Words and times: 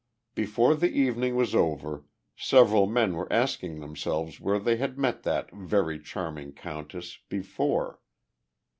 Before 0.33 0.73
the 0.73 0.89
evening 0.89 1.35
was 1.35 1.53
over 1.53 2.05
several 2.35 2.87
men 2.87 3.13
were 3.13 3.31
asking 3.31 3.81
themselves 3.81 4.39
where 4.41 4.57
they 4.57 4.77
had 4.77 4.97
met 4.97 5.21
that 5.21 5.51
"very 5.53 5.99
charming 5.99 6.53
countess" 6.53 7.19
before. 7.29 8.01